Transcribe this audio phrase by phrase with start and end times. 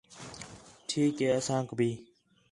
[0.87, 1.91] ٹھیک ہِے اسانک بھی